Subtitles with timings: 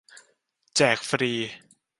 [0.75, 1.33] แจก ฟรี!